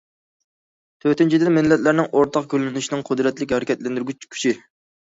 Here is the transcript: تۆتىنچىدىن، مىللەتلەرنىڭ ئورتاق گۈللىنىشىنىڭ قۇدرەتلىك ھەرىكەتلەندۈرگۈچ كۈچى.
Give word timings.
تۆتىنچىدىن، 1.05 1.53
مىللەتلەرنىڭ 1.59 2.09
ئورتاق 2.15 2.49
گۈللىنىشىنىڭ 2.57 3.07
قۇدرەتلىك 3.13 3.57
ھەرىكەتلەندۈرگۈچ 3.59 4.31
كۈچى. 4.37 4.61